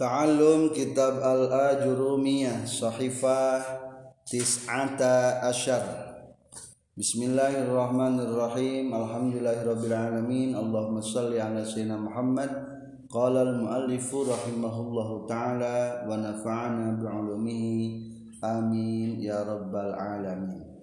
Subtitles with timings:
[0.00, 3.60] Ta'allum Kitab Al-Ajurumiyah Sahifah
[4.24, 5.84] Tis'ata Asyar.
[6.96, 8.96] Bismillahirrahmanirrahim.
[8.96, 10.56] Alhamdulillahirrabbilalamin.
[10.56, 12.48] Allahumma salli ala sayyidina Muhammad.
[13.12, 18.40] Qala al-muallifu rahimahullahu ta'ala Wa nafa'ana bi'ulumihi.
[18.40, 20.80] Amin Ya Rabbal Alamin.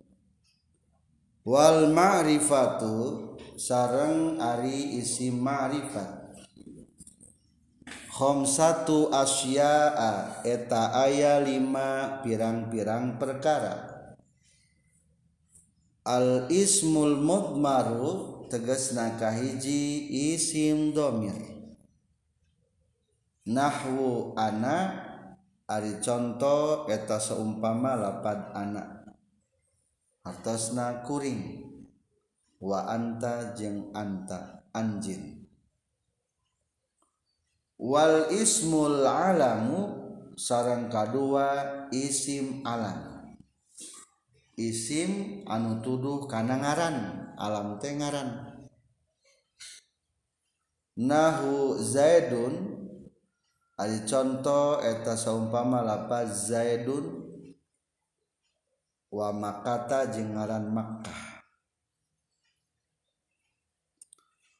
[1.41, 6.16] Wal ma'rifatu Sarang ari isi ma'rifat
[8.49, 9.93] satu Asia
[10.41, 14.09] eta aya 5 pirang-pirang perkara.
[16.01, 21.37] Al-ismul mudmaru teges nakahiji isim domir.
[23.45, 24.97] Nahwu anak
[25.69, 29.13] ari contoh eta seumpama lapad anak
[30.25, 31.69] hartosna kuring.
[32.57, 35.36] Wa anta jeung anta anjin
[37.77, 39.93] Wal ismul alamu
[40.33, 43.29] sarang kadua isim alam.
[44.57, 46.97] Isim anu tuduh kana ngaran
[47.37, 48.49] alam teh ngaran.
[50.97, 52.81] Nahu zaidun
[53.77, 57.29] ari contoh eta saumpama lapaz zaidun
[59.13, 61.26] wa makata jeung ngaran makkah.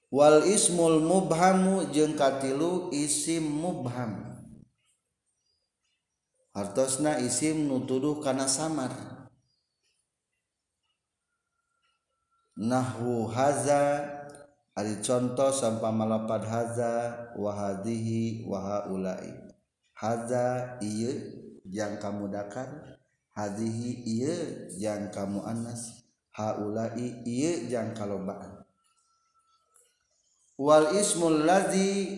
[0.08, 4.40] Wal ismul mubhamu jeung katilu isim mubham.
[6.56, 8.90] Hartosna isim nutuduh kana samar.
[12.58, 14.02] Nahwu haza
[14.74, 16.92] ari contoh sampai malapad haza
[17.36, 19.36] wahadihi wahaulai.
[19.92, 21.14] Haza iya
[21.68, 22.98] yang kamu dakar
[23.38, 24.36] hadihi iya
[24.80, 28.57] yang kamu anas haulai iya yang kalobaan
[30.58, 32.18] wal ismul ladzi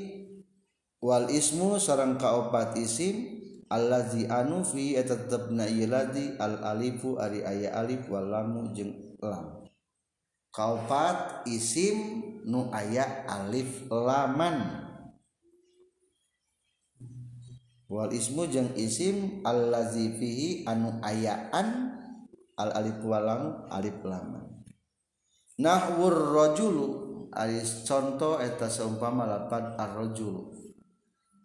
[1.04, 7.44] wal ismu sarang kaopat isim allazi anu fi eta tetepna ieu ladzi al alifu ari
[7.44, 9.64] aya alif wal lamu jeung lam.
[10.50, 14.88] Kaopat isim nu aya alif laman.
[17.90, 21.94] Wal ismu jeung isim allazi fihi anu ayaan
[22.58, 24.66] al alif wal lam alif laman.
[25.60, 30.60] Nahwur rajulu Aris contoh eta seumpama lapat arrojulu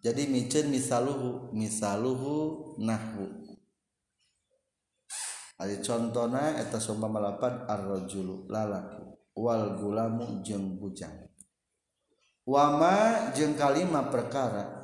[0.05, 3.56] jadi micen misaluhu misaluhu nahwu.
[5.56, 9.00] Ari contohna eta seumpama lapat arrojulu lalaki
[9.33, 11.25] wal gulamu jeung bujang.
[12.44, 14.77] Wama jeung kalima perkara.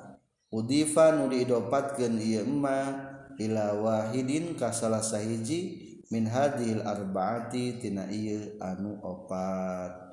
[0.48, 8.56] Udifa nu diidopatkeun ieu emma ila wahidin ka salah sahiji min hadhil arbaati tina ieu
[8.56, 10.09] anu opat.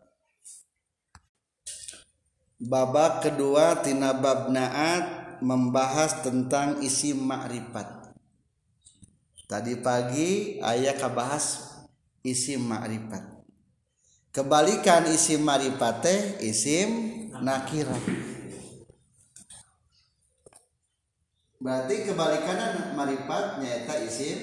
[2.57, 8.17] Babak kedua tina bab naat membahas tentang isi makrifat.
[9.45, 11.77] Tadi pagi ayah kabahas
[12.25, 13.21] isi makrifat.
[14.33, 16.89] Kebalikan isi makrifat teh isim
[17.45, 18.01] nakirah.
[21.61, 24.37] Berarti kebalikan marifat nyata isim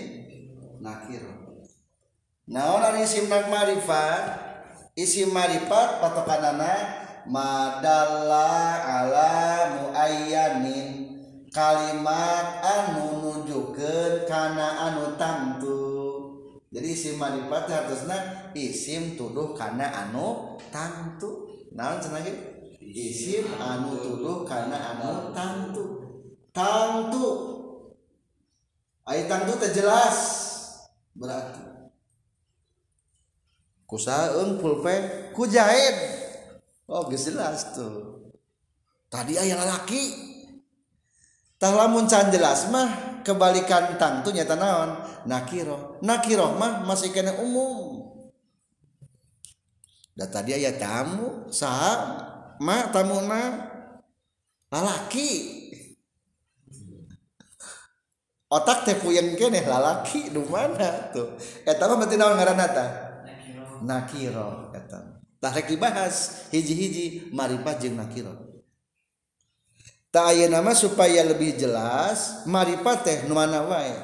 [0.79, 1.35] nakirah.
[2.47, 4.23] Nah, orang isim marifat,
[4.95, 9.33] isim marifat patokanana madalla ala
[9.79, 10.89] muayyanin.
[11.55, 15.95] Kalimat anu nujukeun kana anu tamtu
[16.75, 22.27] jadi isim marifat harusna isim tuduh kana anu tamtu naon cenah
[22.83, 25.85] isim anu tuduh kana anu tamtu
[26.51, 27.29] tamtu
[29.07, 30.19] ai tamtu teh jelas.
[31.15, 31.63] Berarti.
[33.87, 36.24] Kusaha eung pulpen ku jahit
[36.85, 38.29] Oh jelas tuh.
[39.09, 40.05] Tadi ayah laki
[41.57, 44.91] tah lamun can jelas mah kebalikan tangtu nyata naon?
[45.25, 48.05] Nakiro nakiro mah masih kena umum.
[50.13, 52.21] Dan tadi ayah tamu sah
[52.61, 53.43] mah tamu na
[54.69, 55.31] lalaki.
[58.53, 61.35] Otak teh puyeng kene lalaki di mana tuh?
[61.65, 62.91] Eta mah berarti naon ngaranna tah?
[63.83, 65.14] Nakiro eta
[65.51, 66.49] rek dibahas.
[66.55, 68.33] Hiji-hiji marifat jeung nakira.
[70.15, 73.99] Tak aya nama supaya lebih jelas marifat teh nu mana wae.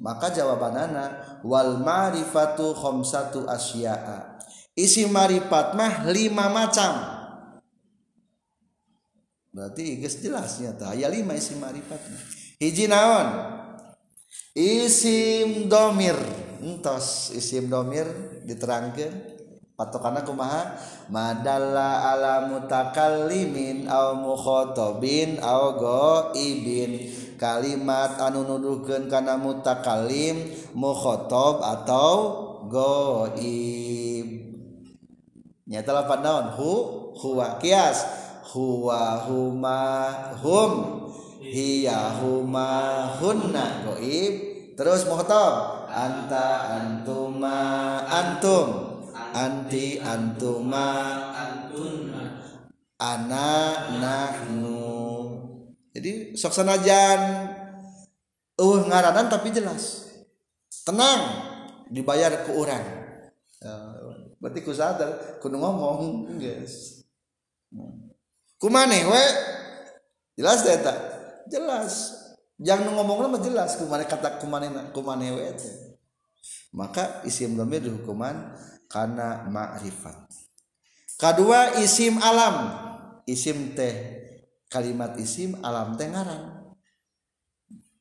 [0.00, 4.40] Maka jawabanana wal marifatu khamsatu asya'a.
[4.72, 7.20] Isi marifat mah lima macam.
[9.52, 12.16] Berarti geus jelasnya tah aya lima isi marifatnya
[12.56, 13.28] hiji naon?
[14.56, 16.16] Isim domir.
[16.62, 18.06] Entos isim domir
[18.46, 19.31] diterangkan
[19.74, 20.76] patokan kumaha
[21.08, 27.10] madalla ala mutakallimin au mukhatabin au ghaibin
[27.40, 32.16] kalimat anu nuduhkeun kana mutakallim mukhatab atau
[32.70, 34.52] ghaib
[35.72, 36.46] nyata lapan naon?
[36.52, 36.70] Hu
[37.16, 38.04] huwa kias.
[38.52, 39.80] Huwa huma
[40.44, 40.72] hum.
[41.40, 43.88] Hiya huma hunna.
[43.88, 44.34] Ghaib
[44.76, 47.56] terus mukhatab anta antuma
[48.08, 48.91] antum
[49.34, 50.88] anti antuma.
[53.02, 53.50] Ana
[53.98, 54.78] nahnu.
[55.90, 57.20] Jadi sok sanajan.
[58.60, 60.12] Uh ngaranan tapi jelas.
[60.86, 61.20] Tenang
[61.92, 63.02] dibayar ke orang
[63.62, 67.04] uh, eh, berarti ku sadar kudu ngomong yes.
[68.58, 69.24] kumane we?
[70.40, 70.98] Jelas deh tak
[71.52, 72.18] jelas.
[72.62, 75.70] Jangan ngomong mah jelas kumane kata kumane kumane we te.
[76.72, 78.56] maka isim domir dihukuman
[78.92, 80.28] karena ma'rifat.
[81.16, 82.84] Kedua isim alam.
[83.24, 83.94] Isim teh
[84.68, 86.62] kalimat isim alam teh ngaran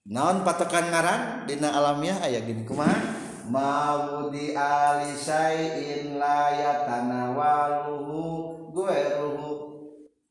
[0.08, 3.20] naon patokan ngaran dina alamnya aya gini kumaha?
[3.52, 8.20] Maudi ali syai'in la yatanawaluhu
[8.72, 9.50] gueruhu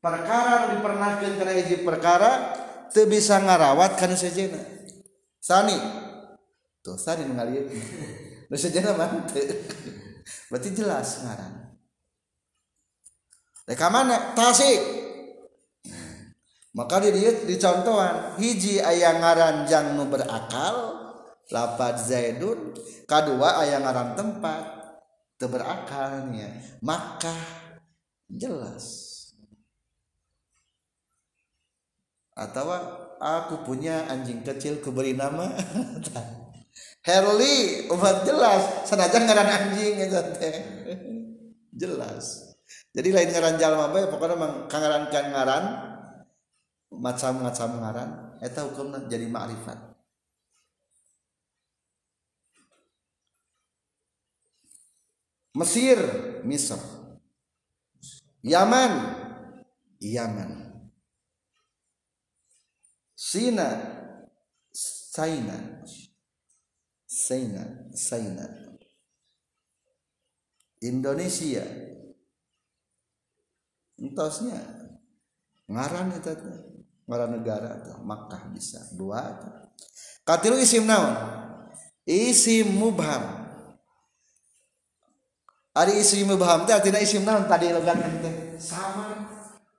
[0.01, 2.57] perkara dipernahkeun kana hiji perkara
[2.89, 4.57] teu bisa ngarawat kana sejeuna
[5.37, 5.77] sani.
[6.81, 7.69] Tuh sani nu ngalieu
[8.49, 9.29] nu sejeuna mah
[10.49, 11.71] berarti jelas ngaran
[13.71, 14.35] Reka mana?
[14.35, 14.81] Tasik.
[16.75, 20.99] Maka di dia dicontohan hiji ayah ngaran jang nu berakal
[21.51, 22.71] lapat zaidun
[23.03, 24.63] kedua ayah ngaran tempat
[25.35, 26.47] itu berakalnya
[26.79, 27.35] maka
[28.31, 29.07] jelas.
[32.35, 32.71] Atau
[33.19, 35.51] aku punya anjing kecil kuberi nama
[37.01, 38.85] Herli umat jelas.
[38.85, 40.55] Senajan ngaran anjing itu teh
[41.73, 42.53] jelas.
[42.93, 45.65] Jadi lain ngaran jalma bae pokoknya mang kangaran kan ngaran
[46.93, 48.09] macam-macam ngaran.
[48.41, 49.79] Eta hukumna jadi makrifat.
[55.57, 55.99] Mesir
[56.45, 56.79] Misr.
[58.45, 58.93] Yaman
[59.99, 60.51] Yaman.
[63.17, 63.69] Sina
[65.11, 65.83] China
[67.11, 68.47] Saina Saina
[70.79, 71.61] Indonesia.
[73.99, 74.57] Entosnya.
[75.67, 76.31] Ngaran itu
[77.05, 78.79] ngaran negara itu Makkah bisa.
[78.95, 79.37] Dua
[80.23, 81.13] katilu isim naon?
[82.07, 83.43] Isim mubham.
[85.75, 87.45] Ari isim mubham teh artinya isim naon?
[87.45, 88.57] Tadi logat teh.
[88.57, 89.27] Sama.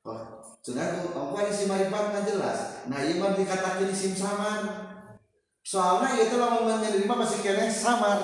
[0.05, 2.87] Oh sudah aku isim marifat jelas.
[2.87, 4.92] Nah ieu mah dikatakeun isim samar
[5.63, 8.19] soalnya itu lamun menerima masih kene samar.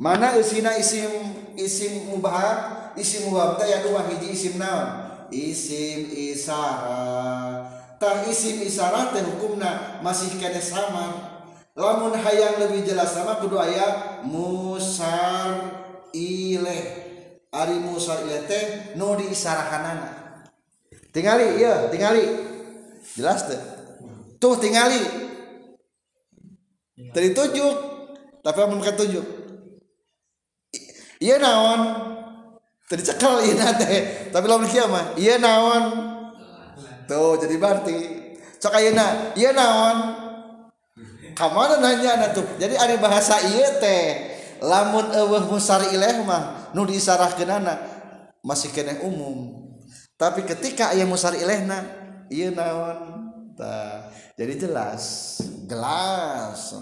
[0.00, 1.12] Mana isina isim
[1.54, 4.88] isim mubah isim mubah ya dua hiji isim naon?
[5.30, 7.62] Isim isara.
[8.00, 11.32] Tah isim isara teh hukumna masih kene samar.
[11.72, 15.72] Lamun hayang lebih jelas sama kudu aya musar
[16.12, 16.82] ileh.
[17.52, 20.40] Ari musar ileh teh nu diisarahanana.
[21.12, 22.24] Tingali iya tingali.
[23.16, 23.60] Jelas teh.
[24.40, 25.31] Tuh tingali.
[27.10, 27.72] dari tujuh
[28.46, 29.42] tapi amun ka tujuh
[31.22, 31.80] iya naon?
[32.90, 35.84] Tadi cekal iya nate tapi lamun kieu mah iya naon?
[37.06, 37.96] Tuh jadi berarti
[38.58, 39.98] sok ayeuna iya naon?
[41.32, 42.44] Kamana nanya na tuh?
[42.60, 44.34] Jadi ada bahasa iya teh.
[44.62, 47.80] Lamun eueuh musar ileh mah nu disarahkeunana
[48.44, 49.64] masih kena umum.
[50.20, 51.82] Tapi ketika aya musar ilehna
[52.28, 53.32] iya naon?
[53.56, 55.38] Tah jadi jelas.
[55.72, 56.76] Gelas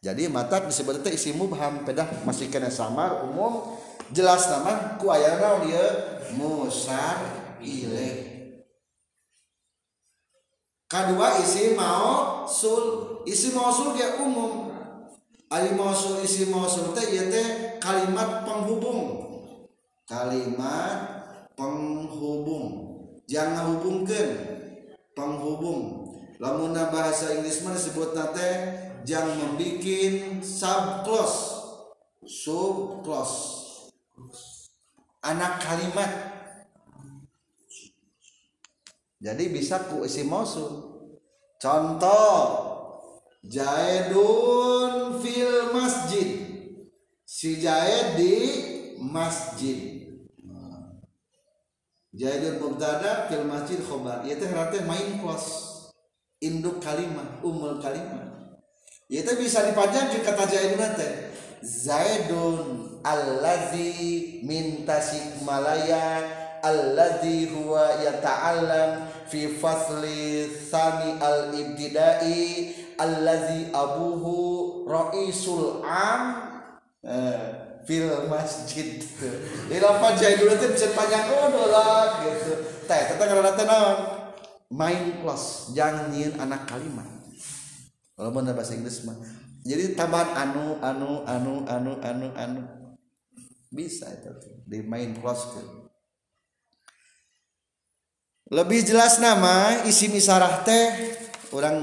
[0.00, 3.76] jadi mata disebut itu isi mubham pedah masih kena samar umum.
[4.16, 5.84] Jelas nama ku ayana dia
[6.32, 7.20] musar
[7.60, 8.32] ile.
[10.88, 14.72] Kedua isi mau sul isi sul dia umum.
[15.52, 19.20] Ali sul isi sul teh ieu teh kalimat penghubung.
[20.08, 20.96] Kalimat
[21.60, 22.66] penghubung.
[23.28, 24.28] Jangan hubungkan
[25.12, 25.99] penghubung
[26.40, 28.50] lamun bahasa Inggris mana disebut nate
[29.04, 29.84] jangan membuat
[30.40, 31.40] sub clause.
[32.24, 33.92] Sub clause.
[35.20, 36.08] Anak kalimat.
[39.20, 40.96] Jadi bisa ku isi mosul
[41.60, 42.72] contoh.
[43.44, 46.28] Jaidun fil masjid.
[47.28, 48.36] Si Jaid di
[48.96, 50.08] masjid.
[52.16, 54.24] Jaidun mubtada fil masjid khobar.
[54.24, 55.69] Itu artinya main clause
[56.40, 58.30] induk kalimat umul kalimat
[59.10, 61.12] itu bisa dipajang ke kata Zaidun teh
[61.60, 62.58] Zaidun
[63.04, 66.24] allazi min tasikmalaya
[66.64, 76.22] allazi huwa yata'allam fi fasli sani al ibtidai allazi abuhu raisul am
[77.04, 79.00] eh, fil masjid.
[79.68, 82.52] Di lapan jahil dulu bisa panjang oh lah gitu.
[82.84, 84.19] Teh karena teh naon
[84.70, 87.20] main plus jangan nyiin anak kalimat
[88.20, 89.16] kalau benar bahasa Inggris mah.
[89.64, 92.62] Jadi tambahan anu anu anu anu anu anu.
[93.72, 95.62] Bisa itu tuh di main plus ke
[98.50, 101.16] lebih jelas nama isim isarah teh
[101.54, 101.80] orang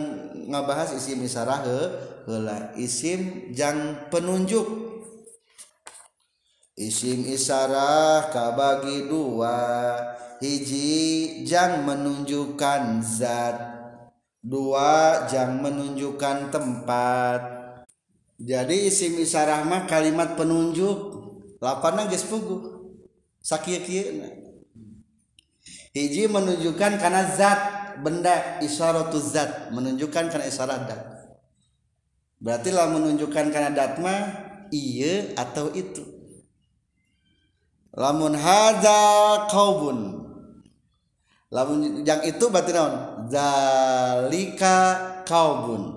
[0.52, 1.80] ngabahas isim isarah he
[2.30, 4.86] heula isim jang penunjuk.
[6.78, 9.58] Isim isarah kabagi dua
[10.42, 13.58] hiji jang menunjukkan zat.
[14.42, 17.42] Dua jang menunjukkan tempat.
[18.38, 21.26] Jadi isim isarah mah kalimat penunjuk.
[21.58, 22.86] Lapana geus puguh
[23.42, 24.30] sakieu-kieu
[25.98, 27.60] hiji menunjukkan karena zat.
[27.98, 29.74] Benda isyaratu zat.
[29.74, 31.02] Menunjukkan karena isyarat dat.
[32.38, 36.06] Berarti lah menunjukkan karena dat mah iya atau itu.
[37.98, 40.17] Lamun hadza qaubun
[41.54, 42.96] lamun yang itu berarti naon?
[43.32, 44.78] Zalika
[45.24, 45.96] qaubun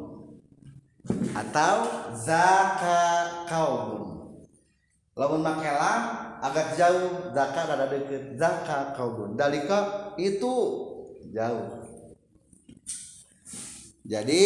[1.34, 1.76] atau
[2.14, 3.02] zaka
[3.50, 4.38] qaubun
[5.18, 8.40] lamun make lam agak jauh zakat ada deket.
[8.40, 9.36] Zakat kaubun.
[9.36, 10.52] Dalika itu
[11.30, 11.84] jauh.
[14.08, 14.42] Jadi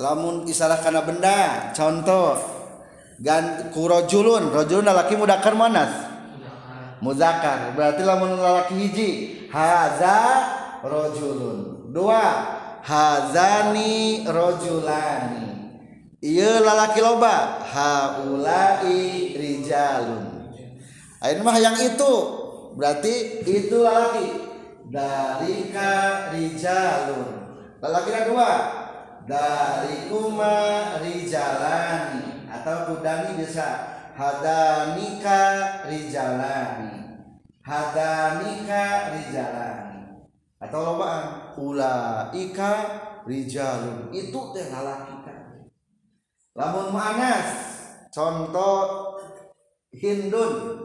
[0.00, 2.40] lamun isalah karena benda contoh
[3.20, 4.88] gan kurojulun rojulun.
[4.88, 6.08] Laki mudakar manas?
[6.98, 9.10] Muzakar berarti lamun laki hiji
[9.52, 10.18] haza
[10.84, 11.90] rojulun.
[11.92, 12.56] Dua.
[12.84, 15.48] Hazani rojulani.
[16.24, 17.60] Iya lalaki loba.
[17.68, 20.24] Haulai rijalun.
[21.20, 22.14] Ain mah yang itu.
[22.78, 24.28] Berarti itu laki
[24.88, 27.28] dalika rijalun.
[27.82, 28.52] Lelaki dua
[29.28, 30.56] dari kuma
[31.02, 32.48] rijalani.
[32.48, 33.68] Atau kudani bisa
[34.16, 35.44] hadanika
[35.84, 36.97] rijalani
[37.68, 40.24] hadanika rijalani.
[40.58, 42.72] Atau lobaan ulaika
[43.28, 44.08] rijalun.
[44.10, 45.18] Itu teh lalaki
[46.58, 47.46] lamun manas
[48.10, 49.14] contoh
[49.94, 50.82] hindun.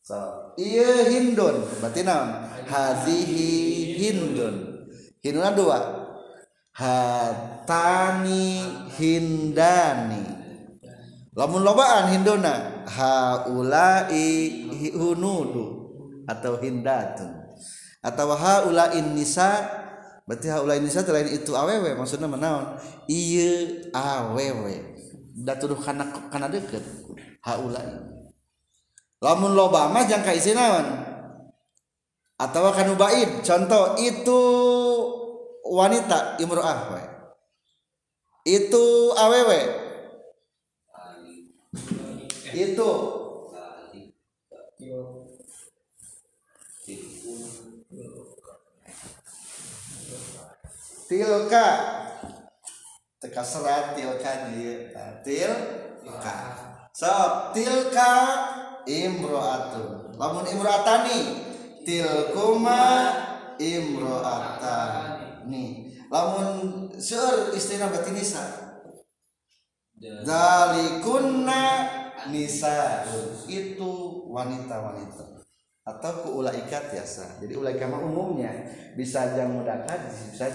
[0.00, 0.16] So
[0.56, 2.48] iya hindun berarti naon?
[2.64, 3.52] Hazihi
[4.00, 4.88] hindun.
[5.20, 5.78] Hindun dua.
[6.72, 8.64] Hatani
[8.96, 10.35] hindani
[11.36, 14.24] lamun lobaan hinduna haulai
[14.96, 15.64] hunudu
[16.24, 17.30] atau hindatun.
[18.00, 19.66] Atau haulai nisa
[20.26, 22.80] berarti haulai nisa selain itu awewe maksudnya menaon?
[23.06, 24.96] Iya awewe
[25.36, 26.82] da tuduh kana kana deket
[27.44, 27.84] haulai.
[29.20, 30.86] Lamun loba mah jangka isi naon?
[32.36, 34.40] Atau kanu baid contoh itu
[35.64, 37.00] wanita imro'ah
[38.46, 38.84] itu
[39.18, 39.85] awewe
[42.56, 42.92] itu.
[51.06, 51.66] Tilka.
[53.16, 54.92] Teka serat tilka dia
[55.24, 56.36] tilka.
[56.96, 57.12] So
[57.52, 58.12] tilka
[58.88, 60.16] imro'atun.
[60.16, 61.20] Lamun imro'atani
[61.84, 63.12] tilkuma
[63.60, 65.64] imro'atani.
[66.06, 68.46] Lamun sur istilah berarti nisa.
[69.96, 71.64] Dalikunna
[72.32, 73.04] nisa
[73.46, 73.92] itu
[74.30, 75.36] wanita-wanita.
[75.86, 78.50] Atau ke biasa jadi ulaikat mah umumnya
[78.98, 80.02] bisa aja mudakar
[80.34, 80.50] bisa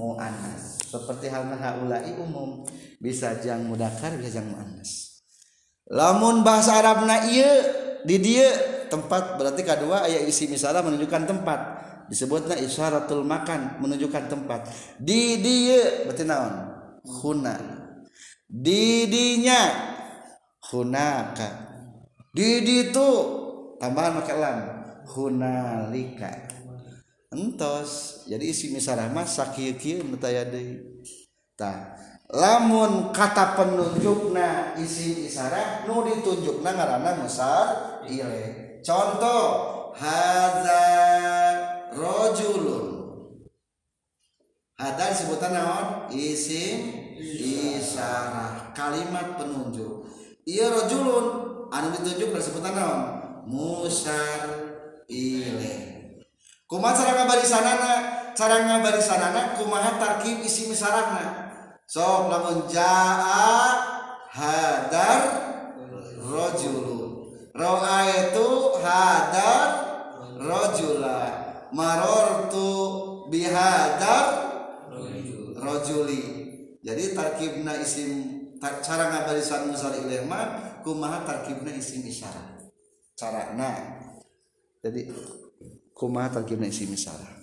[0.00, 0.80] mau anas.
[0.80, 2.64] Seperti halnya haulai umum
[2.96, 5.20] bisa aja mudakar bisa aja anas.
[5.92, 7.52] Lamun bahasa Arab na iya
[8.02, 8.48] di dia
[8.88, 11.60] tempat berarti kedua ayat isi misalnya menunjukkan tempat.
[12.08, 14.72] Disebutnya isyaratul makan menunjukkan tempat.
[14.96, 16.54] Di dia berarti naon?
[17.02, 17.54] Huna.
[18.46, 19.94] Di dinya
[20.70, 21.48] hunaka.
[22.34, 23.08] Di itu
[23.78, 24.58] tambahan pakai lam.
[25.06, 26.32] Hunalika.
[27.30, 28.22] Entos.
[28.26, 30.18] Jadi isi misalnya mas sakieu kieu nu
[31.56, 31.96] tah
[32.26, 37.66] lamun kata penunjukna isim isyarat nu ditunjukna ngaranna musar
[38.10, 38.80] ile.
[38.82, 39.48] Contoh
[39.94, 40.84] hadza
[41.94, 42.86] rojulun.
[44.76, 45.86] Hadza sebutan naon?
[46.12, 50.06] Isim isyarat kalimat penunjuk
[50.46, 51.26] iya rojulun.
[51.66, 53.00] Anu ditunjuk sebutan naon?
[53.50, 54.46] Musar
[55.10, 55.74] ile.
[56.66, 57.92] Kumaha cara ngabarisanana
[58.34, 61.46] cara ngabarisanana kumaha tarkib isim isyaratna
[61.86, 63.70] sok lamun jaa
[64.26, 65.20] hadar
[66.18, 68.48] rojulu roa itu
[68.82, 69.66] hadar
[70.38, 71.18] rojula.
[71.70, 72.70] Marortu
[73.28, 74.26] bihadar
[75.58, 76.22] rojuli.
[76.82, 82.66] Jadi tarkibna isim cara ngabarisan musal ilma kumaha tarkibna isim isyarat
[83.18, 84.00] carana.
[84.80, 85.10] Jadi
[85.96, 87.36] kumaha tarkibna isim isyarat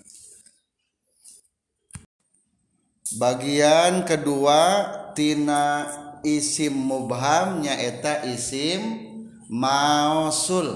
[3.14, 5.86] bagian kedua tina
[6.26, 9.12] isim mubham nyaeta isim
[9.46, 10.68] mausul.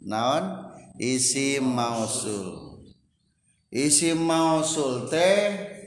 [0.00, 0.68] Naon?
[1.00, 2.80] Isim mausul.
[3.72, 5.79] Isim mausul teh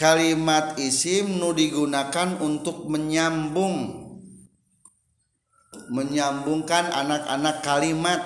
[0.00, 4.08] kalimat isim nu digunakan untuk menyambung.
[5.92, 8.20] Menyambungkan anak-anak kalimat.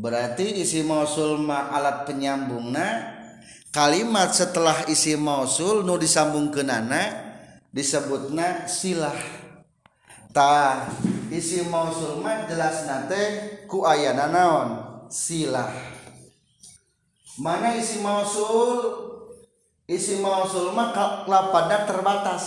[0.00, 3.20] Berarti isi mausul ma alat penyambungna
[3.68, 7.12] kalimat setelah isi mausul nu disambung ke nana
[7.68, 9.18] disebutna silah.
[10.32, 10.88] Ta
[11.28, 13.22] isi mausul ma jelas nate
[13.68, 14.68] ku ayana naon?
[15.10, 15.99] Silah
[17.38, 19.10] mana isi mausul?
[19.90, 20.94] Isi mausul mah
[21.26, 22.44] lapada terbatas.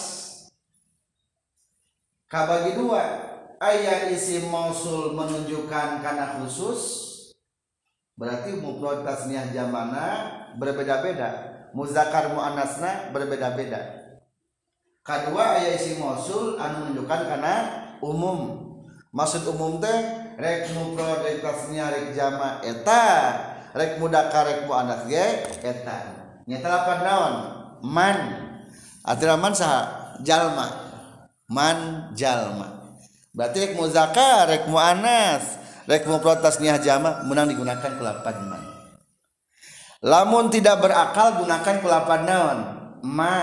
[2.32, 3.04] Kabagi dua
[3.60, 6.82] ayat isi mausul menunjukkan karena khusus
[8.16, 10.06] berarti mufrad tasniah jamana
[10.56, 11.52] berbeda-beda.
[11.76, 14.02] Muzakkar muannasna berbeda-beda.
[15.04, 17.56] Kedua aya isi mausul anu menunjukkan karena
[18.00, 18.72] umum.
[19.12, 20.00] Maksud umum teh
[20.40, 23.04] rek mufrad tasniah rek jama eta
[23.74, 25.98] rek mudakar rek muannas ge eta.
[26.46, 27.36] Nyata lapan naon?
[27.84, 28.18] Man.
[29.04, 30.68] Artinya man saha jalma.
[31.50, 32.98] Man jalma.
[33.34, 38.64] Berarti rek muzakkar rek muannas rek protes niah jama menang digunakan kelapan man.
[40.04, 42.60] Lamun tidak berakal gunakan kelapan naon?
[43.04, 43.36] Ma.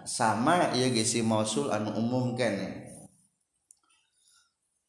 [0.00, 2.90] Sama ya gisi mausul anu umum kene.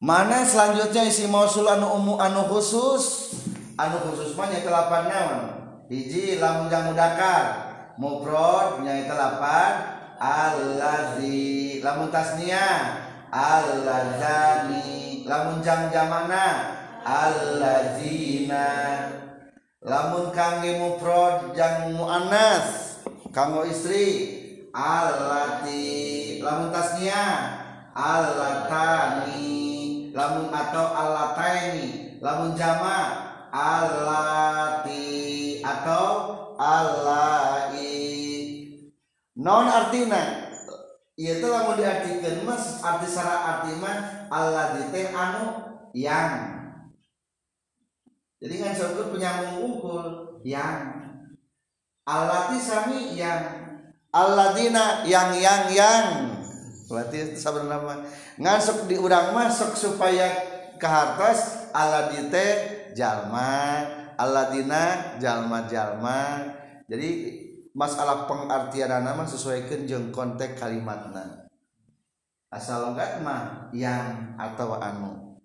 [0.01, 3.37] Mana selanjutnya isi mausul anu umum anu khusus
[3.77, 5.39] anu khusus mah nyaita lapan naon?
[5.91, 7.43] Hiji lamun jamu dakar
[7.99, 9.71] mufrad nyaita lapan
[10.17, 16.79] allazi lamun tasniah alladzani lamun jam jamana.
[17.01, 18.67] Alladzina
[19.81, 22.99] lamun kangge mufrad jang muannas.
[23.31, 24.39] Kanggo istri.
[24.71, 27.59] Allati lamun tasniah
[27.91, 29.51] allatani
[30.15, 35.03] lamun atau allataini lamun jama allati
[35.59, 36.07] atau
[36.55, 37.91] allai
[39.35, 40.49] non artina
[41.19, 46.33] itu lamun diartikan mas arti secara arti mah alladzi anu yang.
[48.41, 50.97] Jadi kan sebut penyambung unggul yang.
[52.09, 53.61] Alati sami yang.
[54.09, 56.07] Aladina yang yang yang.
[56.89, 58.01] Berarti sabar nama.
[58.41, 60.27] Ngasuk di urang masuk supaya
[60.81, 63.81] ke hartas aladite jalma
[64.21, 66.19] aladina jalma jalma.
[66.85, 67.09] Jadi
[67.71, 71.47] masalah pengartian nama sesuaikan jeng konteks kalimatna.
[72.51, 75.39] Asal enggak mah yang atau anu.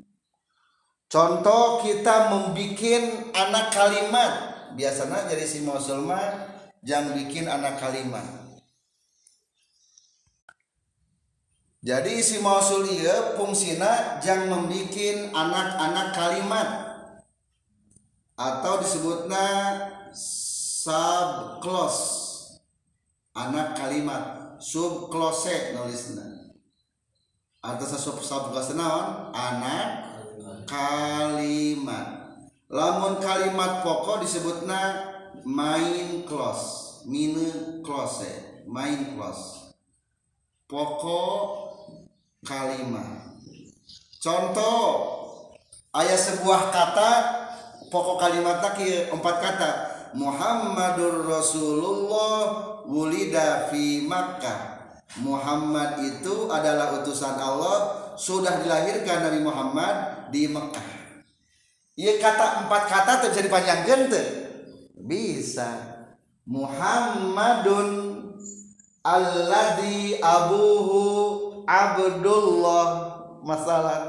[1.07, 4.33] Contoh kita membuat anak kalimat.
[4.75, 6.51] Biasanya jadi si musulman
[6.83, 8.27] jangan bikin anak kalimat.
[11.87, 16.86] Jadi si mausul iya fungsina jangan membuat anak-anak kalimat
[18.37, 19.49] atau disebutnya
[20.85, 22.05] subclause
[23.33, 24.57] anak kalimat.
[24.57, 26.53] Subclause nulisnya.
[27.61, 29.33] Atas sub subclause naon?
[29.37, 30.17] Anak
[30.69, 32.37] kalimat.
[32.73, 35.13] Lamun kalimat pokok disebutna
[35.45, 37.05] main close.
[37.07, 38.27] Mine close.
[38.67, 39.75] Main close.
[40.67, 41.41] Pokok
[42.43, 43.39] kalimat.
[44.19, 44.85] Contoh
[45.95, 47.11] ayat sebuah kata
[47.91, 48.81] pokok kalimat tak
[49.13, 49.71] empat kata.
[50.17, 52.39] Muhammadur Rasulullah
[52.89, 54.77] wulida fi Makkah.
[55.21, 57.77] Muhammad itu adalah utusan Allah
[58.17, 59.95] sudah dilahirkan Nabi Muhammad
[60.33, 60.89] di Mekah.
[61.97, 64.27] Iya kata empat kata tuh bisa dipanjangkan tuh.
[65.09, 65.69] Bisa.
[66.45, 67.89] Muhammadun
[69.01, 71.03] alladhi abuhu
[71.65, 72.89] Abdullah.
[73.41, 74.01] Masalah.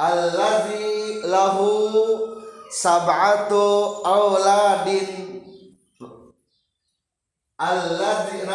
[0.00, 1.68] Alladhi lahu
[2.70, 5.40] sab'atu auladin
[7.60, 8.46] alladhi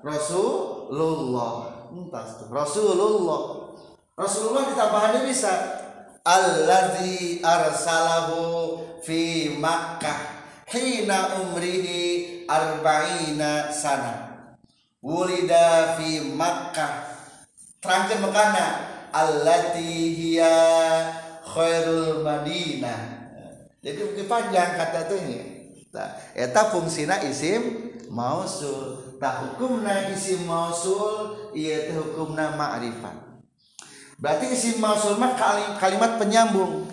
[0.00, 1.76] Rasulullah.
[2.48, 3.40] Rasulullah.
[4.16, 5.52] Rasulullah ditambahannya bisa.
[6.20, 14.28] Alladzi arsalahu fi Makkah hina umrihi arba'ina sana.
[15.00, 17.08] Wulida fi Makkah.
[17.80, 18.66] Terangkan mekana
[19.08, 20.56] allati hiya
[21.50, 23.02] Khairul Madinah
[23.80, 25.38] jadi mungkin panjang kata tuh ini
[25.90, 29.14] nah, eta fungsina isim mausul.
[29.22, 33.14] Nah hukumna isim mausul iya teh hukumna ma'rifat.
[34.20, 36.84] Berarti isim mausul mah kalimat, kalimat penyambung.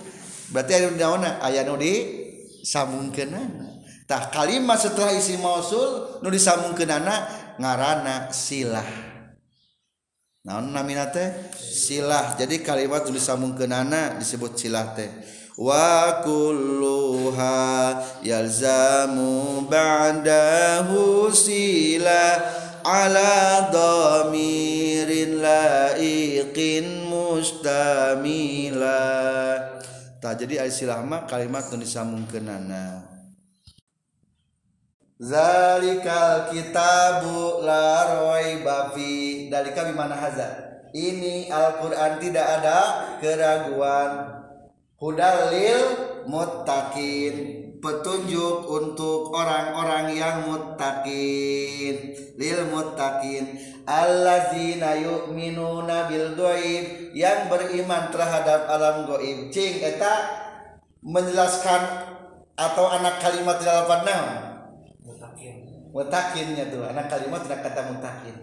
[0.54, 3.68] Berarti ada naonna aya nu disambungkeunana.
[4.08, 7.28] Tah kalimat setelah isim mausul nu disambungkeunana
[7.60, 8.88] ngarana silah.
[10.48, 11.52] Naon namina teh?
[11.60, 12.40] Silah.
[12.40, 15.12] Jadi kalimat nu disambungkeunana disebut silah teh.
[15.60, 22.40] Wa kulluha yalzamu ba'dahu silah
[22.88, 29.04] ala dhamirin laiqin mustamila.
[30.24, 33.07] Tak jadi istilah mah kalimat nu disambungkeunana
[35.18, 39.50] Zalikal kitabu la raiba fi.
[39.50, 40.46] Dalika bimana haza?
[40.94, 42.80] Ini Al-Qur'an tidak ada
[43.18, 44.30] keraguan.
[45.02, 45.82] Hudalil
[46.30, 47.66] muttaqin.
[47.82, 52.14] Petunjuk untuk orang-orang yang muttaqin.
[52.38, 53.58] Lil muttaqin.
[53.90, 57.18] Allazina yu'minuna bil ghaib.
[57.18, 60.46] Yang beriman terhadap alam gaib cing eta
[61.02, 61.82] menjelaskan
[62.54, 64.47] atau anak kalimat dapat naon
[65.92, 68.36] mutakinnya tuh anak kalimat tidak kata mutakin.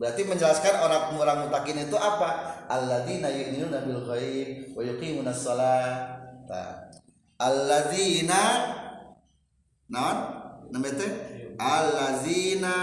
[0.00, 2.64] Berarti menjelaskan orang orang mutakin itu apa?
[2.72, 6.16] Alladzina yu'minuna bil ghaib wa yuqimuna shalah
[7.36, 8.42] alladzina
[9.92, 10.16] non
[10.72, 11.04] namanya
[11.60, 12.74] alladzina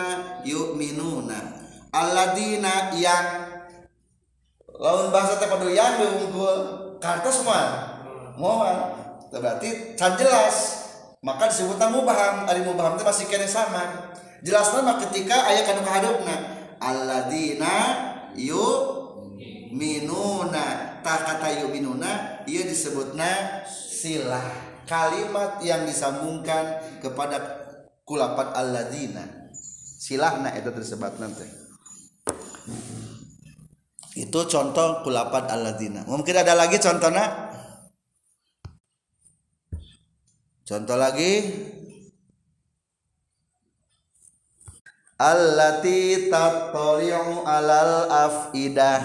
[0.45, 1.57] yu'minuna.
[1.89, 3.25] Alladzina yang
[4.77, 7.89] lawan bahasa teh padu yang unggul kartu semua.
[8.37, 8.93] Moal.
[9.33, 10.86] Berarti can jelas
[11.27, 16.35] maka disebutnya mubaham ari mubaham itu masih kena sama jelas nama ketika ayat kanu kahadupna
[16.79, 17.75] alladzina
[18.39, 18.63] yu
[19.75, 24.65] minuna tak kata yu minuna ia disebutna silah.
[24.87, 27.43] Kalimat yang disambungkan kepada
[28.07, 29.51] kulapat alladzina
[29.99, 31.43] silahna itu tersebut nanti
[34.15, 37.46] itu contoh kulapat alladzina mungkin ada lagi contohnya
[40.67, 41.47] Contoh lagi
[45.17, 49.01] Allati tattali'u alal afidah.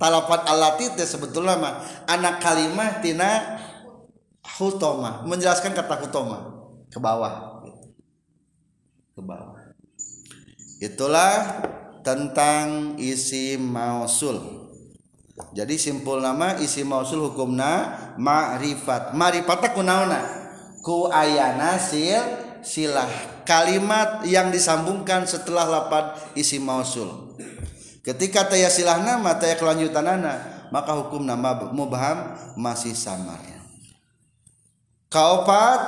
[0.00, 3.60] Talapat allati itu sebetulnya mah anak kalimah tina
[4.56, 7.60] hutoma, menjelaskan kata hutoma ke bawah
[9.12, 9.60] Ke bawah.
[10.80, 11.60] Itulah
[12.00, 14.40] tentang isi mausul.
[15.52, 19.12] Jadi simpul nama isi mausul hukumna ma'rifat.
[19.12, 20.39] Ma'rifatna kunaona?
[20.80, 22.24] Ku ayana sil
[22.64, 23.08] silah.
[23.44, 27.36] Kalimat yang disambungkan setelah lapan isi mausul.
[28.00, 33.42] Ketika taya silah nama taya kelanjutan nana maka hukum nama mubham masih samar
[35.10, 35.80] kaopat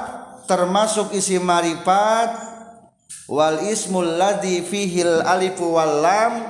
[0.51, 2.35] termasuk isi marifat
[3.31, 6.43] wal ismul ladhi fihil alifu wal lam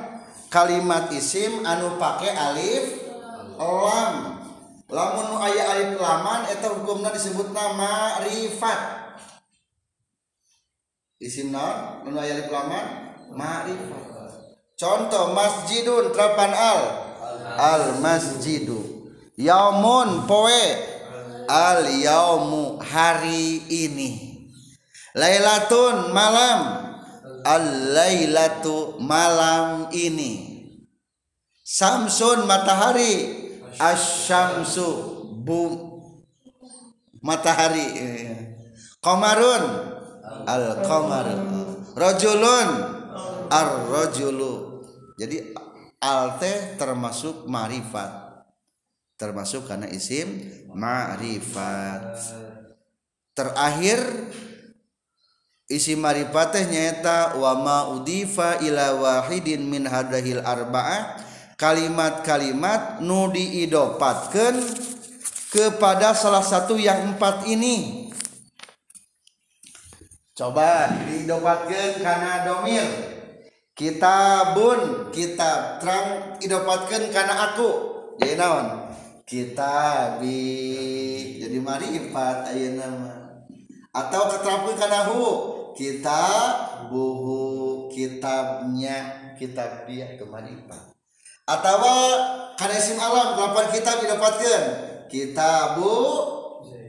[0.49, 2.85] kalimat isim anu pakai alif
[3.61, 4.32] lam
[4.93, 8.81] lamun ayat alif laman eta hukumna disebut nama rifat.
[11.17, 12.87] Isim naon nu aya alif laman
[13.33, 14.13] ma'rifat
[14.83, 16.83] contoh masjidun terapan al.
[17.55, 19.07] Al masjidu.
[19.39, 20.67] Yaumun poe.
[21.47, 24.11] Al yaumu hari ini.
[25.15, 26.61] Lailatun malam.
[27.47, 30.51] Al lailatu malam ini.
[31.63, 33.43] Samsun matahari
[33.79, 34.89] asyamsu
[35.45, 36.03] bum
[37.23, 37.87] matahari
[38.99, 39.65] komarun
[40.49, 41.29] al komar
[41.95, 42.69] rojulun
[43.53, 44.73] ar rojulu
[45.23, 45.55] jadi
[46.03, 48.43] al teh termasuk marifat.
[49.15, 52.19] Termasuk karena isim ma'rifat.
[53.39, 54.03] Terakhir
[55.71, 61.23] isi marifat teh nyata wa ma udifa ila wahidin min hadahil arba'ah
[61.63, 64.59] kalimat-kalimat nu diidopatkan
[65.47, 68.11] kepada salah satu yang empat ini.
[70.35, 72.83] Coba diidopatkan karena domir.
[73.79, 77.71] Kitabun kitab terang idopatkan karena aku.
[78.19, 78.67] Jadi naon?
[79.23, 80.43] Kitabi.
[81.47, 83.39] Jadi mari empat ayo nama.
[83.95, 85.23] Atau keterapkan karena hu.
[85.79, 90.92] Kitab buhu kitabnya kitab dia kemari empat
[91.47, 91.79] atau
[92.55, 94.63] karena isim alam delapan kitab didapatkan.
[95.11, 95.93] Kitabu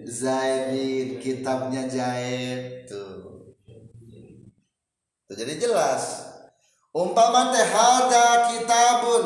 [0.03, 3.55] Zaidin kitabnya Zaid tuh.
[5.27, 6.29] tuh jadi jelas.
[6.93, 9.25] Umpama teh hada kitabun.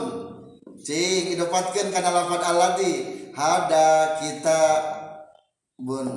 [0.79, 4.63] Cing idopatkeun kana lafad alladzi hada kita
[5.75, 6.07] bun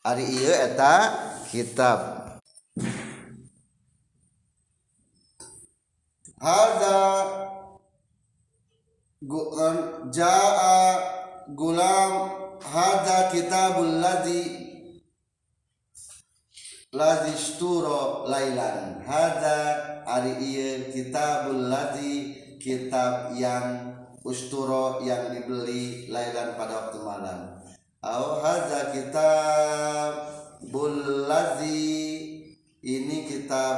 [0.00, 1.12] ari ieu eta
[1.52, 2.00] kitab.
[6.40, 6.98] Hada
[9.22, 10.98] jaa
[11.54, 12.12] gulam
[12.58, 14.42] hada kitabul ladzi
[16.90, 19.58] ladisturo lailan hada
[20.06, 23.94] ari ieu kitabul ladzi kitab yang
[24.26, 27.40] usturo yang dibeli lailan pada waktu malam.
[28.02, 30.10] Au hada kitab
[31.30, 31.82] ladzi
[32.82, 33.76] ini kitab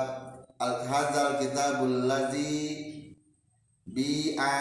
[0.61, 2.84] al hadzal kitabul ladzi
[3.95, 4.57] bi'a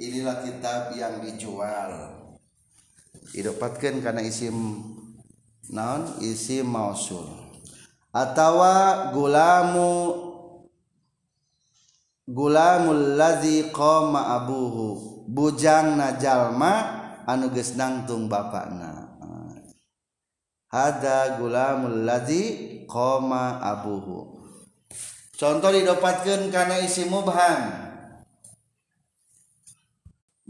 [0.00, 2.16] inilah kitab yang dijual.
[3.30, 4.56] Didapatkan karena isim
[5.68, 7.28] naon isim mausul.
[8.10, 9.92] Atawa gulamu
[12.24, 15.20] gulamul ladzi qama abuhu.
[15.30, 19.14] Bujang jalma anu geus nangtung bapakna.
[20.72, 22.42] Hada gulamul ladzi
[22.88, 24.42] qama abuhu.
[25.38, 27.89] Contoh didapatkeun kana isi mubham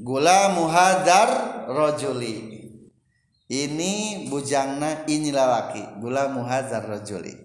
[0.00, 1.28] gulamu hadar
[1.68, 2.64] rajuli
[3.52, 7.36] ini bujangna ini lalaki gulamu hadar rajuli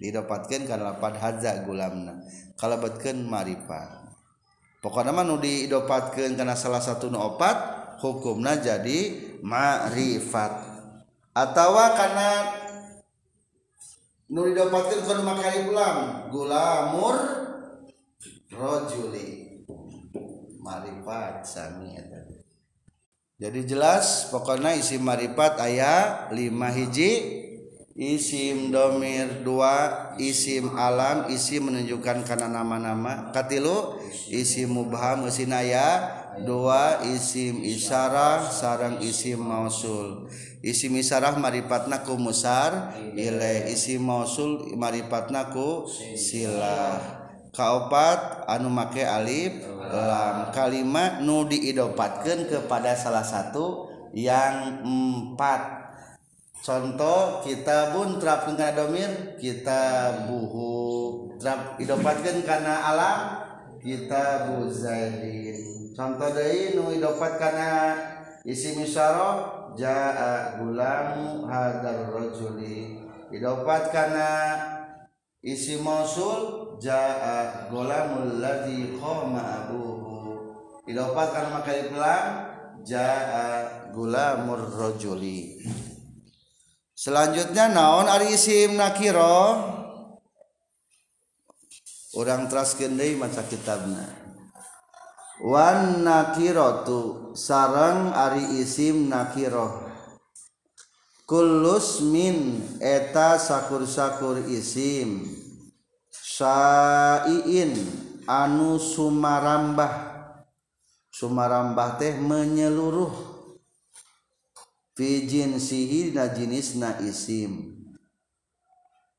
[0.00, 2.24] didapatkan karena lapan haza gulamna.
[2.56, 4.00] Kalau betken marifat
[4.80, 7.56] pokoknya mah nu didapatkan karena salah satu nu opat
[8.00, 10.72] hukumna jadi ma'rifat.
[11.30, 12.30] Atau karena
[14.32, 15.96] nu didapatkan karena makari gulam
[16.32, 17.16] gulamur
[18.50, 19.39] rojuli
[20.60, 22.20] marifat sami eta
[23.40, 27.40] jadi jelas pokoknya isim marifat ayat lima hiji
[28.00, 33.28] isim domir dua isim alam isim menunjukkan karena nama-nama.
[33.28, 34.00] Katilu
[34.32, 36.08] isim mubham mesinaya
[36.44, 40.32] dua isim isyarah sarang isim mausul.
[40.64, 45.84] Isim isyarah maripatna ku musar ilai isim mausul maripatna ku
[46.16, 47.19] silah.
[47.54, 55.78] kaopat anu make Alif lam kalimat nu diidopatkan kepada salah satu yang empat.
[56.60, 60.80] Contoh kita pun terapkan karena domir kita buhu
[61.40, 63.18] terap idopatkan karena alam
[63.80, 67.96] kita buzaidin contoh dari nu idopat karena
[68.44, 73.00] isi misyarah jaa gulam hadar rojuli
[73.32, 74.30] idopat karena
[75.40, 80.16] isi mausul jaa gulamul ladzi qama abuhu.
[80.88, 82.28] Idopat karena makai pelang
[82.82, 85.60] jaa gulamur rajuli
[87.00, 89.56] selanjutnya naon ari isim nakiro?
[92.12, 94.04] Orang teraskeun maca kitabna.
[95.40, 99.88] Wan nakiratu sarang ari isim nakiro.
[101.24, 105.39] Kullus min eta sakur-sakur isim
[106.40, 107.76] saiin
[108.24, 110.08] anu Sumarambah.
[111.12, 113.12] Sumarambah teh menyeluruh.
[114.96, 115.28] Fi
[115.60, 117.76] sihi na jenis na isim.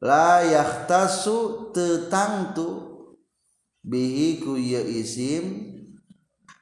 [0.02, 2.90] La yahtasu tetangtu.
[3.86, 5.78] Bihi ku isim.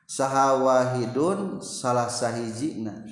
[0.09, 3.05] Sahawahidun salah sahijina.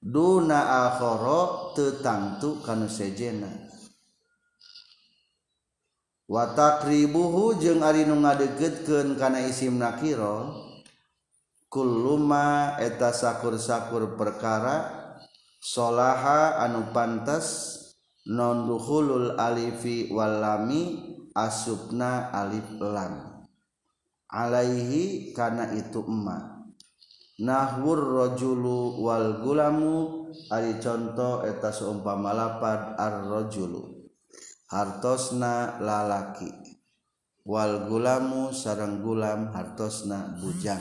[0.00, 3.71] Duna akhara tetangtu kanu sejena.
[6.30, 10.50] watakribuhu jeung ari nu ngadegedkeun kana isim nakira
[11.72, 14.90] kulluma eta sakur-sakur perkara
[15.58, 17.78] solaha anu pantas
[18.28, 23.44] non duhulul alifi walami asubna alif lam.
[24.32, 26.64] Alaihi kana itu emma.
[27.42, 33.91] Nahwur rojulu wal gulamu ari contoh eta seumpama lapad ar rojulu
[34.72, 36.48] hartosna lalaki.
[37.44, 40.80] Wal gulamu sarang gulam hartosna bujang.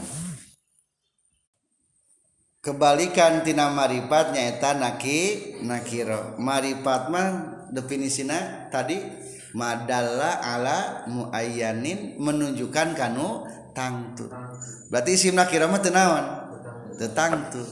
[2.62, 6.39] Kebalikan tina maripatnya eta naki nakiro.
[6.39, 7.27] Maripat mah
[7.73, 9.01] definisina tadi
[9.51, 14.27] madalla ala muayyanin menunjukkan kanu tangtu
[14.91, 16.25] berarti isim nakiro mah tenawan
[16.95, 17.63] tetangtu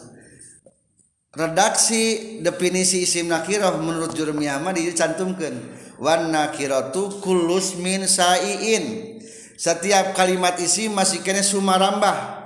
[1.39, 5.55] redaksi definisi isim nakiroh menurut jurmiyama dicantumkan
[5.95, 9.15] wan nakiratu kulus min saiin.
[9.55, 12.39] Setiap kalimat isi masih kena sumarambah.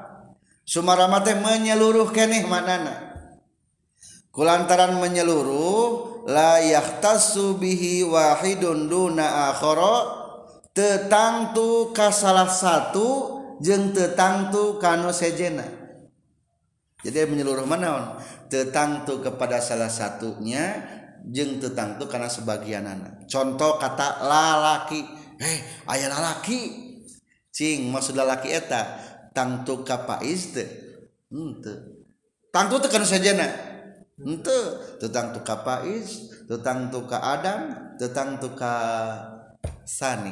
[0.66, 3.14] Sumarambah teh menyeluruh kene manana
[4.34, 10.26] kulantaran menyeluruh la yahtasu bihi wahidun duna akhara
[10.74, 15.83] tetangtu ka salah satu jeung tetangtu kanu sejena.
[17.04, 18.16] Jadi menyeluruh mana
[18.48, 20.80] tetangtu kepada salah satunya
[21.28, 23.28] jeng tetangtu karena sebagian anak.
[23.28, 25.04] Contoh kata lalaki.
[25.36, 25.58] Eh
[25.92, 26.60] ayah lalaki.
[27.52, 29.04] Cing maksud lalaki eta
[29.36, 30.70] tangtu kapais teh.
[31.28, 32.08] Ente.
[32.56, 33.52] Tangtu teh kanu sejena
[34.16, 34.60] ente.
[35.04, 38.76] Tetang tu kapais tetang tu ka adam tetang tu ka
[39.84, 40.32] sani.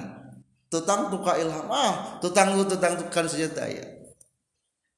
[0.72, 1.68] Tetang tu ka ilham.
[1.68, 3.91] Ah tetang tu tetang tu kan senjata ya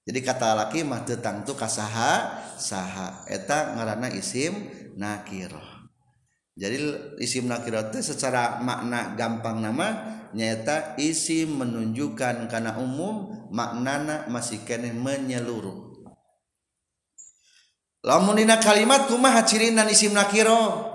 [0.04, 3.24] jadi kata laki mah tetang tu kasaha saha.
[3.32, 4.68] Eta ngarana isim
[5.00, 5.74] nakiroh
[6.54, 6.78] jadi
[7.18, 14.94] isim nakirah itu secara makna gampang nama nyata isim menunjukkan karena umum maknana masih kene
[14.94, 16.06] menyeluruh.
[18.06, 20.94] Lamun dina kalimat kumaha cirinan isim nakiro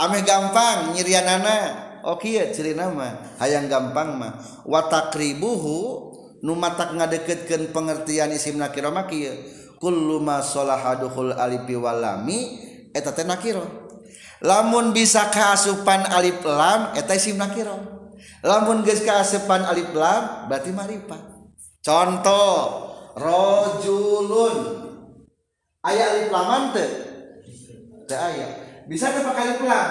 [0.00, 1.84] ame gampang nyirianana.
[2.04, 4.64] Oke ya ciri nama hayang gampang mah.
[4.64, 6.12] Watakribuhu
[6.44, 9.32] numata ngadeketkeun pengertian isim nakiro kieu.
[9.80, 12.60] Kullu ma salaha dukhul alifi walami
[12.92, 13.64] eta teh nakiro.
[14.44, 17.80] Lamun bisa kaasupan alif lam eta isim nakiro.
[18.44, 21.24] Lamun geus kaasupan alif lam berarti marifat
[21.80, 22.54] contoh
[23.16, 24.56] rojulun.
[25.80, 26.88] Aya alif lam teu
[28.04, 28.48] teu aya.
[28.84, 29.90] Bisa teu pakai alif lam?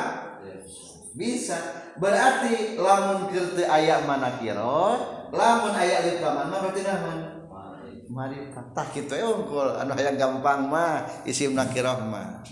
[1.17, 1.57] Bisa.
[1.97, 7.19] Berarti lamun keur teu aya manakiro lamun aya alif laman mah berarti naon
[8.13, 12.45] marifat tah kitu ya unggul anu hayang gampang mah isim nakirah mah.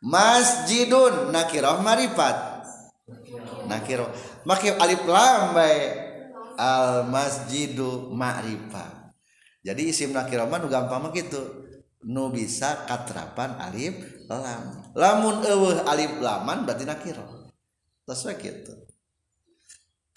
[0.00, 2.64] Masjidun nakirah marifat
[3.68, 4.08] nakirah.
[4.48, 6.08] Make alif lam bae.
[6.60, 9.16] Al masjidu ma'rifat
[9.64, 11.40] jadi isim nakirah mah nu gampang mah kitu.
[12.00, 14.92] Nu bisa katrapan alif lam.
[14.96, 17.28] Lamun eueuh alif laman berarti nakirah.
[18.08, 18.89] Tos gitu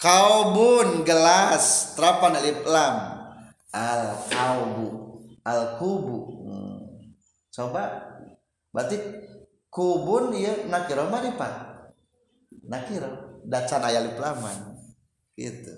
[0.04, 2.96] kaubun gelas terapan alif lam.
[3.72, 4.88] Al kaubu
[5.40, 6.18] al kubu.
[6.44, 6.78] Hmm.
[7.48, 8.12] coba.
[8.68, 9.00] Berarti
[9.72, 11.74] kubun iya nakira marifat
[12.68, 13.10] nakira
[13.44, 14.78] dacan aya laman
[15.34, 15.72] gitu.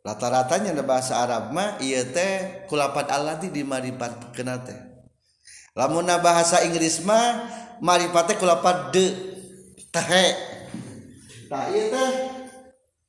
[0.00, 4.78] Rata-ratanya di bahasa Arab mah iya teh kulapat alati di marifat kenal teh.
[5.76, 7.44] Lamun bahasa Inggris mah
[7.80, 9.06] marifatnya kulapat de
[9.88, 10.30] teh
[11.48, 12.10] nah iya teh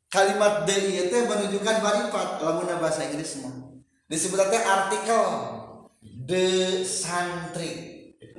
[0.09, 3.69] kalimat de iya teh menunjukkan marifat lamun bahasa Inggris mah.
[4.09, 5.23] Disebutnya artikel.
[6.25, 7.71] The santri.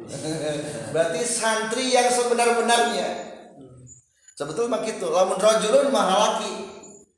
[0.95, 3.31] Berarti santri yang sebenar-benarnya.
[4.35, 6.55] Sebetulnya begitu lamun rojulun mah laki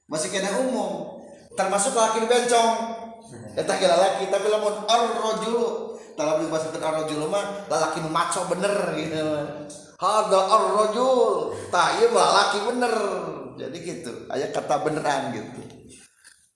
[0.05, 1.23] masih kena umum.
[1.57, 2.77] Termasuk laki bencong.
[3.57, 8.75] Eta kira laki tapi lamun ar rojulu dalam bahasa ar rojulu mah laki maco bener
[8.99, 9.27] gitu.
[10.01, 12.95] Harga ar rojul tak iya laki bener.
[13.53, 15.61] Jadi gitu ayat kata beneran gitu.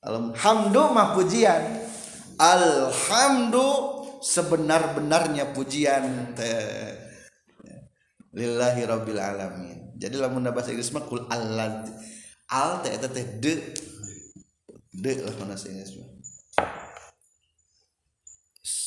[0.02, 1.62] Alhamdulillah pujian.
[2.36, 6.34] Alhamdulillah sebenar-benarnya pujian
[8.34, 9.92] lillahi rabbil alamin.
[9.96, 13.54] Jadi lamun bahasa Inggris mah kul al teh teh de.
[14.96, 16.15] De lah bahasa Inggris mah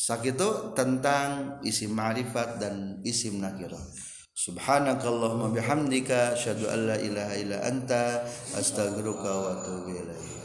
[0.10, 3.78] sakitu tentang isim ma'rifat dan isim nakirah
[4.34, 8.26] subhanakallahumma bihamdika asyhadu an la ilaha illa anta
[8.58, 10.39] astaghfiruka wa atubu ilaik